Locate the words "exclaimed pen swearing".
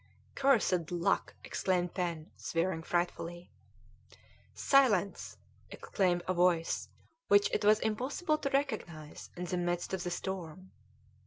1.43-2.81